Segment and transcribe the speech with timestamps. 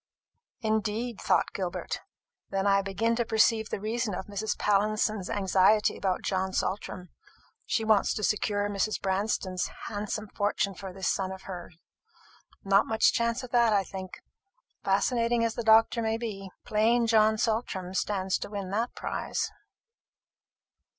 [0.61, 2.01] "Indeed!" thought Gilbert.
[2.49, 4.57] "Then I begin to perceive the reason of Mrs.
[4.57, 7.09] Pallinson's anxiety about John Saltram.
[7.67, 8.99] She wants to secure Mrs.
[8.99, 11.77] Branston's handsome fortune for this son of hers.
[12.63, 14.21] Not much chance of that, I think,
[14.83, 16.49] fascinating as the doctor may be.
[16.65, 19.51] Plain John Saltram stands to win that prize."